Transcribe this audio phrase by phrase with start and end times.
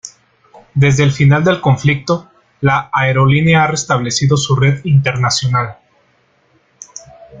[0.73, 5.77] Desde el final del conflicto, la aerolínea ha restablecido su red internacional.